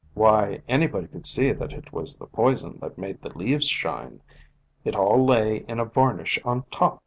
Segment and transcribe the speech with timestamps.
[0.15, 4.21] Why, anybody could see that it was the poison that made the leaves shine;
[4.83, 6.99] it all lay in a varnish on top